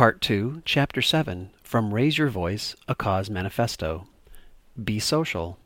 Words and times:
Part 0.00 0.22
2, 0.22 0.62
Chapter 0.64 1.02
7 1.02 1.50
From 1.62 1.92
Raise 1.92 2.16
Your 2.16 2.30
Voice, 2.30 2.74
A 2.88 2.94
Cause 2.94 3.28
Manifesto. 3.28 4.06
Be 4.82 4.98
social. 4.98 5.58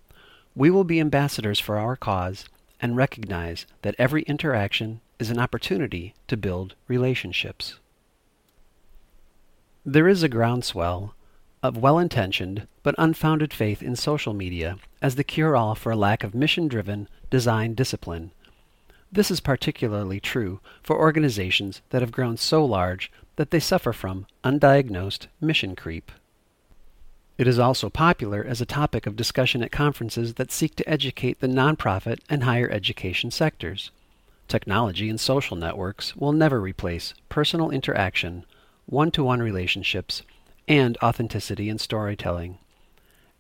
We 0.57 0.71
will 0.71 0.83
be 0.83 0.99
ambassadors 0.99 1.60
for 1.60 1.79
our 1.79 1.95
cause 1.95 2.46
and 2.80 2.96
recognize 2.96 3.64
that 3.82 3.94
every 3.96 4.22
interaction 4.22 5.00
is 5.20 5.30
an 5.30 5.38
opportunity 5.38 6.14
to 6.26 6.36
build 6.36 6.74
relationships. 6.88 7.78
There 9.87 10.08
is 10.08 10.24
a 10.24 10.28
groundswell 10.28 11.14
of 11.62 11.76
well 11.76 12.01
intentioned 12.01 12.66
but 12.82 12.96
unfounded 12.98 13.54
faith 13.54 13.85
in 13.85 13.94
social 13.94 14.35
media 14.35 14.78
as 15.01 15.14
the 15.14 15.22
cure 15.22 15.54
all 15.54 15.76
for 15.76 15.92
a 15.92 15.96
lack 15.96 16.24
of 16.24 16.34
mission 16.34 16.66
driven 16.66 17.09
design 17.30 17.74
discipline. 17.74 18.32
This 19.12 19.30
is 19.30 19.38
particularly 19.38 20.19
true 20.19 20.59
for 20.82 20.98
organizations 20.98 21.82
that 21.91 22.02
have 22.02 22.10
grown 22.10 22.37
so 22.37 22.64
large 22.64 23.12
that 23.37 23.51
they 23.51 23.60
suffer 23.60 23.92
from 23.92 24.27
undiagnosed 24.45 25.27
mission 25.41 25.74
creep. 25.74 26.10
It 27.36 27.48
is 27.48 27.59
also 27.59 27.90
popular 27.90 28.45
as 28.45 28.60
a 28.60 28.66
topic 28.66 29.06
of 29.06 29.16
discussion 29.16 29.62
at 29.62 29.72
conferences 29.72 30.34
that 30.34 30.52
seek 30.52 30.76
to 30.76 30.88
educate 30.88 31.40
the 31.40 31.48
nonprofit 31.48 32.20
and 32.28 32.45
higher 32.45 32.70
education 32.70 33.32
sectors. 33.32 33.90
Technology 34.46 35.10
and 35.10 35.18
social 35.18 35.56
networks 35.56 36.14
will 36.14 36.32
never 36.32 36.60
replace 36.60 37.12
personal 37.28 37.70
interaction, 37.70 38.45
one 38.86 39.10
to 39.10 39.24
one 39.24 39.40
relationships, 39.40 40.23
and 40.68 40.96
authenticity 41.02 41.68
in 41.68 41.78
storytelling. 41.78 42.59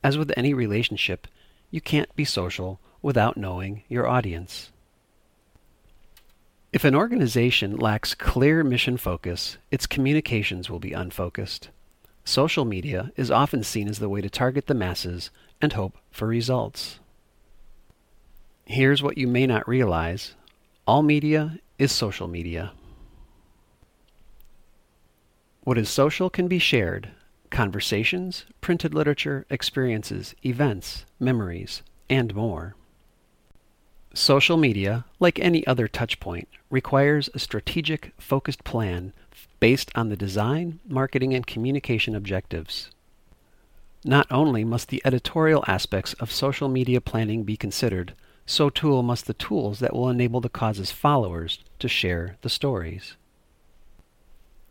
As 0.02 0.18
with 0.18 0.32
any 0.36 0.52
relationship, 0.52 1.28
you 1.70 1.80
can't 1.80 2.14
be 2.16 2.24
social 2.24 2.80
without 3.00 3.36
knowing 3.36 3.84
your 3.88 4.08
audience. 4.08 4.70
If 6.74 6.82
an 6.82 6.96
organization 6.96 7.76
lacks 7.76 8.16
clear 8.16 8.64
mission 8.64 8.96
focus, 8.96 9.58
its 9.70 9.86
communications 9.86 10.68
will 10.68 10.80
be 10.80 10.92
unfocused. 10.92 11.68
Social 12.24 12.64
media 12.64 13.12
is 13.14 13.30
often 13.30 13.62
seen 13.62 13.86
as 13.86 14.00
the 14.00 14.08
way 14.08 14.20
to 14.20 14.28
target 14.28 14.66
the 14.66 14.74
masses 14.74 15.30
and 15.62 15.72
hope 15.72 15.96
for 16.10 16.26
results. 16.26 16.98
Here's 18.64 19.04
what 19.04 19.16
you 19.16 19.28
may 19.28 19.46
not 19.46 19.68
realize 19.68 20.34
all 20.84 21.04
media 21.04 21.60
is 21.78 21.92
social 21.92 22.26
media. 22.26 22.72
What 25.62 25.78
is 25.78 25.88
social 25.88 26.28
can 26.28 26.48
be 26.48 26.58
shared 26.58 27.10
conversations, 27.50 28.46
printed 28.60 28.92
literature, 28.92 29.46
experiences, 29.48 30.34
events, 30.44 31.06
memories, 31.20 31.82
and 32.10 32.34
more. 32.34 32.74
Social 34.14 34.56
media, 34.56 35.04
like 35.18 35.40
any 35.40 35.66
other 35.66 35.88
touchpoint, 35.88 36.46
requires 36.70 37.28
a 37.34 37.40
strategic, 37.40 38.12
focused 38.16 38.62
plan 38.62 39.12
based 39.58 39.90
on 39.96 40.08
the 40.08 40.16
design, 40.16 40.78
marketing, 40.86 41.34
and 41.34 41.44
communication 41.44 42.14
objectives. 42.14 42.90
Not 44.04 44.28
only 44.30 44.62
must 44.62 44.88
the 44.88 45.02
editorial 45.04 45.64
aspects 45.66 46.12
of 46.14 46.30
social 46.30 46.68
media 46.68 47.00
planning 47.00 47.42
be 47.42 47.56
considered, 47.56 48.14
so 48.46 48.70
too 48.70 49.02
must 49.02 49.26
the 49.26 49.34
tools 49.34 49.80
that 49.80 49.92
will 49.92 50.08
enable 50.08 50.40
the 50.40 50.48
cause's 50.48 50.92
followers 50.92 51.58
to 51.80 51.88
share 51.88 52.36
the 52.42 52.48
stories. 52.48 53.16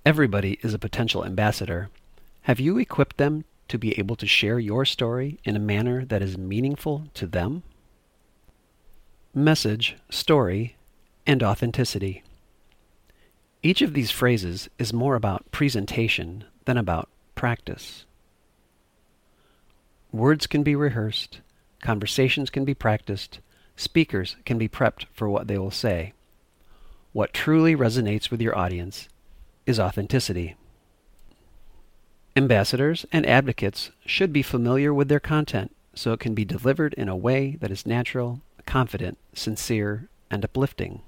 Everybody 0.06 0.58
is 0.62 0.74
a 0.74 0.80
potential 0.80 1.26
ambassador. 1.26 1.90
Have 2.44 2.62
you 2.62 2.78
equipped 2.78 3.18
them 3.18 3.44
to 3.68 3.78
be 3.78 3.98
able 4.00 4.16
to 4.16 4.28
share 4.28 4.60
your 4.60 4.86
story 4.86 5.40
in 5.44 5.58
a 5.58 5.60
manner 5.60 6.06
that 6.06 6.22
is 6.22 6.38
meaningful 6.38 7.08
to 7.16 7.28
them? 7.28 7.64
Message, 9.36 9.96
story, 10.12 10.76
and 11.26 11.42
authenticity. 11.42 12.22
Each 13.64 13.82
of 13.82 13.94
these 13.94 14.12
phrases 14.12 14.70
is 14.78 14.94
more 14.94 15.16
about 15.16 15.52
presentation 15.52 16.44
than 16.66 16.78
about 16.78 17.10
practice. 17.34 18.06
Words 20.12 20.46
can 20.46 20.62
be 20.62 20.76
rehearsed, 20.76 21.42
conversations 21.82 22.52
can 22.52 22.64
be 22.64 22.76
practiced, 22.76 23.40
speakers 23.76 24.36
can 24.46 24.60
be 24.60 24.70
prepped 24.70 25.06
for 25.12 25.28
what 25.28 25.48
they 25.48 25.58
will 25.58 25.72
say. 25.72 26.14
What 27.12 27.34
truly 27.34 27.76
resonates 27.76 28.30
with 28.30 28.40
your 28.40 28.56
audience 28.56 29.10
is 29.66 29.80
authenticity. 29.80 30.56
Ambassadors 32.36 33.08
and 33.12 33.26
advocates 33.26 33.90
should 34.06 34.32
be 34.32 34.44
familiar 34.44 34.94
with 34.94 35.08
their 35.08 35.20
content 35.20 35.76
so 35.96 36.14
it 36.14 36.20
can 36.20 36.36
be 36.36 36.46
delivered 36.46 36.94
in 36.94 37.10
a 37.10 37.16
way 37.16 37.58
that 37.62 37.72
is 37.72 37.88
natural 37.88 38.42
confident, 38.66 39.18
sincere, 39.34 40.10
and 40.30 40.44
uplifting. 40.44 41.02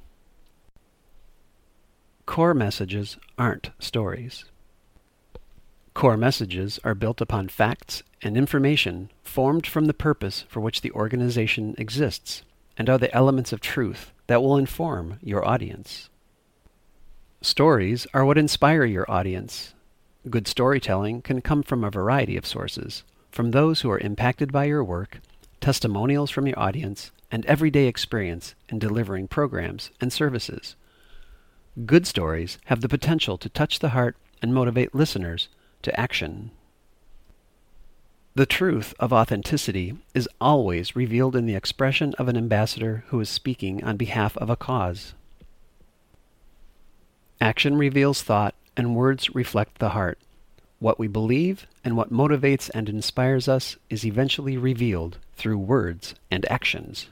Core 2.25 2.53
messages 2.53 3.17
aren't 3.37 3.71
stories. 3.79 4.45
Core 5.93 6.17
messages 6.17 6.79
are 6.83 6.95
built 6.95 7.21
upon 7.21 7.47
facts 7.47 8.03
and 8.21 8.35
information 8.35 9.09
formed 9.23 9.65
from 9.65 9.85
the 9.85 9.93
purpose 9.93 10.43
for 10.49 10.59
which 10.59 10.81
the 10.81 10.91
organization 10.91 11.75
exists 11.77 12.43
and 12.77 12.89
are 12.89 12.97
the 12.97 13.13
elements 13.15 13.53
of 13.53 13.61
truth 13.61 14.11
that 14.27 14.41
will 14.41 14.57
inform 14.57 15.19
your 15.21 15.47
audience. 15.47 16.09
Stories 17.41 18.07
are 18.13 18.25
what 18.25 18.37
inspire 18.37 18.85
your 18.85 19.09
audience. 19.09 19.73
Good 20.29 20.47
storytelling 20.47 21.21
can 21.21 21.41
come 21.41 21.61
from 21.63 21.83
a 21.83 21.91
variety 21.91 22.35
of 22.35 22.45
sources, 22.45 23.03
from 23.31 23.51
those 23.51 23.81
who 23.81 23.91
are 23.91 23.99
impacted 23.99 24.51
by 24.51 24.65
your 24.65 24.83
work, 24.83 25.19
testimonials 25.61 26.31
from 26.31 26.47
your 26.47 26.57
audience, 26.59 27.11
and 27.31 27.45
everyday 27.45 27.87
experience 27.87 28.55
in 28.69 28.79
delivering 28.79 29.27
programs 29.27 29.91
and 29.99 30.11
services. 30.11 30.75
Good 31.85 32.07
stories 32.07 32.57
have 32.65 32.81
the 32.81 32.89
potential 32.89 33.37
to 33.37 33.49
touch 33.49 33.79
the 33.79 33.89
heart 33.89 34.15
and 34.41 34.53
motivate 34.53 34.95
listeners 34.95 35.49
to 35.81 35.99
action. 35.99 36.51
The 38.35 38.45
truth 38.45 38.93
of 38.99 39.13
authenticity 39.13 39.95
is 40.13 40.27
always 40.41 40.95
revealed 40.95 41.35
in 41.35 41.45
the 41.45 41.55
expression 41.55 42.13
of 42.17 42.27
an 42.27 42.35
ambassador 42.35 43.05
who 43.07 43.19
is 43.21 43.29
speaking 43.29 43.83
on 43.83 43.95
behalf 43.95 44.35
of 44.37 44.49
a 44.49 44.57
cause. 44.57 45.13
Action 47.39 47.77
reveals 47.77 48.23
thought, 48.23 48.55
and 48.75 48.95
words 48.95 49.33
reflect 49.33 49.79
the 49.79 49.89
heart. 49.89 50.19
What 50.85 50.99
we 50.99 51.07
believe 51.07 51.65
and 51.83 51.97
what 51.97 52.13
motivates 52.13 52.69
and 52.71 52.87
inspires 52.87 53.47
us 53.47 53.75
is 53.89 54.05
eventually 54.05 54.55
revealed 54.55 55.17
through 55.35 55.57
words 55.57 56.13
and 56.29 56.45
actions. 56.47 57.07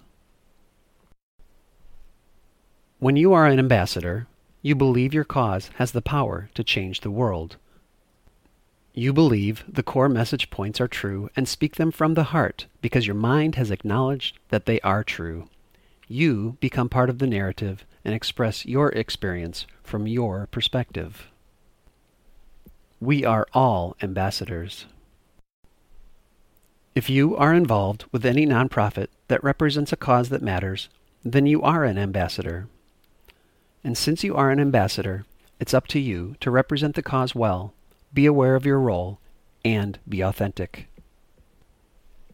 When 3.00 3.16
you 3.16 3.34
are 3.34 3.48
an 3.48 3.58
ambassador, 3.58 4.28
you 4.62 4.76
believe 4.76 5.12
your 5.12 5.24
cause 5.24 5.72
has 5.78 5.92
the 5.92 6.04
power 6.04 6.52
to 6.54 6.64
change 6.64 7.02
the 7.02 7.10
world. 7.10 7.56
You 8.94 9.12
believe 9.12 9.64
the 9.68 9.82
core 9.82 10.08
message 10.08 10.52
points 10.52 10.80
are 10.80 10.88
true 10.88 11.32
and 11.36 11.48
speak 11.48 11.78
them 11.78 11.90
from 11.90 12.14
the 12.14 12.26
heart 12.26 12.68
because 12.80 13.08
your 13.08 13.16
mind 13.16 13.56
has 13.56 13.72
acknowledged 13.72 14.38
that 14.50 14.68
they 14.68 14.80
are 14.82 15.04
true. 15.04 15.50
You 16.08 16.58
become 16.60 16.90
part 16.90 17.10
of 17.10 17.18
the 17.18 17.26
narrative 17.26 17.88
and 18.06 18.14
express 18.14 18.68
your 18.68 18.90
experience 18.90 19.66
from 19.82 20.06
your 20.06 20.46
perspective. 20.52 21.33
We 23.04 23.26
are 23.26 23.46
all 23.52 23.98
ambassadors. 24.02 24.86
If 26.96 27.10
you 27.10 27.36
are 27.36 27.54
involved 27.54 28.06
with 28.14 28.26
any 28.26 28.46
nonprofit 28.46 29.08
that 29.28 29.44
represents 29.44 29.92
a 29.92 29.98
cause 29.98 30.30
that 30.30 30.42
matters, 30.42 30.88
then 31.22 31.46
you 31.46 31.62
are 31.64 31.84
an 31.84 31.98
ambassador. 31.98 32.70
And 33.84 33.98
since 33.98 34.24
you 34.24 34.38
are 34.38 34.52
an 34.52 34.60
ambassador, 34.62 35.26
it's 35.60 35.74
up 35.74 35.88
to 35.88 36.00
you 36.00 36.38
to 36.40 36.50
represent 36.50 36.96
the 36.96 37.04
cause 37.04 37.36
well, 37.36 37.74
be 38.14 38.26
aware 38.26 38.56
of 38.56 38.66
your 38.66 38.80
role, 38.80 39.20
and 39.66 40.00
be 40.08 40.22
authentic. 40.22 40.88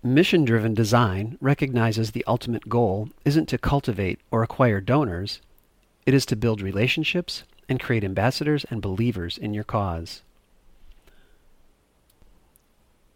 Mission 0.03 0.45
driven 0.45 0.75
design 0.75 1.35
recognizes 1.41 2.11
the 2.11 2.25
ultimate 2.27 2.69
goal 2.69 3.09
isn't 3.25 3.49
to 3.49 3.57
cultivate 3.57 4.19
or 4.29 4.43
acquire 4.43 4.81
donors, 4.81 5.41
it 6.05 6.13
is 6.13 6.27
to 6.27 6.35
build 6.35 6.61
relationships 6.61 7.43
and 7.67 7.79
create 7.79 8.03
ambassadors 8.03 8.67
and 8.69 8.83
believers 8.83 9.35
in 9.35 9.55
your 9.55 9.63
cause. 9.63 10.21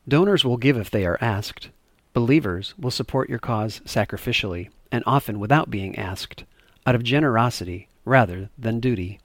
Donors 0.08 0.44
will 0.44 0.58
give 0.58 0.78
if 0.78 0.90
they 0.90 1.06
are 1.06 1.18
asked. 1.22 1.70
Believers 2.14 2.74
will 2.78 2.92
support 2.92 3.30
your 3.30 3.40
cause 3.40 3.82
sacrificially 3.86 4.70
and 4.92 5.04
often 5.08 5.40
without 5.40 5.72
being 5.72 5.98
asked, 5.98 6.44
out 6.86 6.96
of 6.96 7.04
generosity 7.04 7.88
rather 8.06 8.50
than 8.58 8.80
duty. 8.80 9.20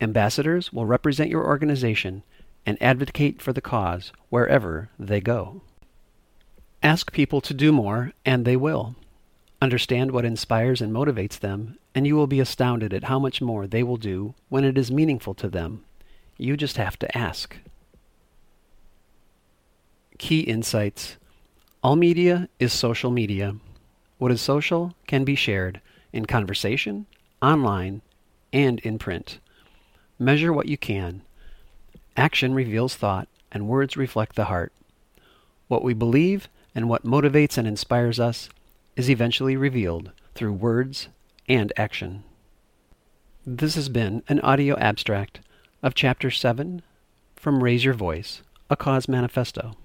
Ambassadors 0.00 0.72
will 0.72 0.86
represent 0.86 1.30
your 1.30 1.46
organization 1.46 2.22
and 2.66 2.80
advocate 2.82 3.40
for 3.40 3.52
the 3.52 3.60
cause 3.60 4.12
wherever 4.28 4.90
they 4.98 5.20
go. 5.20 5.62
Ask 6.82 7.12
people 7.12 7.40
to 7.40 7.54
do 7.54 7.72
more, 7.72 8.12
and 8.24 8.44
they 8.44 8.56
will. 8.56 8.94
Understand 9.62 10.10
what 10.10 10.26
inspires 10.26 10.82
and 10.82 10.92
motivates 10.92 11.38
them, 11.38 11.78
and 11.94 12.06
you 12.06 12.14
will 12.14 12.26
be 12.26 12.40
astounded 12.40 12.92
at 12.92 13.04
how 13.04 13.18
much 13.18 13.40
more 13.40 13.66
they 13.66 13.82
will 13.82 13.96
do 13.96 14.34
when 14.50 14.64
it 14.64 14.76
is 14.76 14.90
meaningful 14.92 15.34
to 15.34 15.48
them. 15.48 15.84
You 16.36 16.56
just 16.56 16.76
have 16.76 16.98
to 16.98 17.16
ask. 17.16 17.56
Key 20.18 20.40
insights 20.40 21.16
All 21.82 21.94
media 21.94 22.48
is 22.58 22.72
social 22.72 23.10
media. 23.10 23.56
What 24.18 24.32
is 24.32 24.40
social 24.40 24.94
can 25.06 25.24
be 25.24 25.34
shared 25.34 25.80
in 26.12 26.24
conversation, 26.24 27.06
online, 27.42 28.00
and 28.52 28.80
in 28.80 28.98
print. 28.98 29.38
Measure 30.18 30.52
what 30.52 30.68
you 30.68 30.78
can. 30.78 31.20
Action 32.16 32.54
reveals 32.54 32.96
thought, 32.96 33.28
and 33.52 33.68
words 33.68 33.96
reflect 33.96 34.36
the 34.36 34.46
heart. 34.46 34.72
What 35.68 35.84
we 35.84 35.92
believe 35.92 36.48
and 36.74 36.88
what 36.88 37.04
motivates 37.04 37.58
and 37.58 37.68
inspires 37.68 38.18
us 38.18 38.48
is 38.96 39.10
eventually 39.10 39.56
revealed 39.56 40.12
through 40.34 40.54
words 40.54 41.08
and 41.46 41.72
action. 41.76 42.24
This 43.46 43.74
has 43.74 43.90
been 43.90 44.22
an 44.28 44.40
audio 44.40 44.78
abstract 44.78 45.40
of 45.82 45.94
Chapter 45.94 46.30
7 46.30 46.80
from 47.36 47.62
Raise 47.62 47.84
Your 47.84 47.94
Voice, 47.94 48.42
a 48.70 48.76
Cause 48.76 49.08
Manifesto. 49.08 49.76